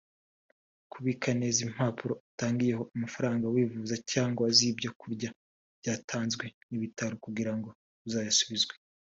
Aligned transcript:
Kubika 0.91 1.29
neza 1.41 1.59
impapuro 1.67 2.13
utangiyeho 2.29 2.83
amafaranga 2.95 3.45
wivuza 3.53 3.95
cyangwa 4.11 4.43
iz’ibyo 4.53 4.89
kurya 4.99 5.29
byatanzwe 5.79 6.45
n’ibitaro 6.69 7.13
kugirango 7.25 7.69
uzayasubizwe 8.07 8.73